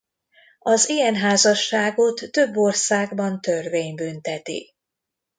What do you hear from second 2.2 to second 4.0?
több országban törvény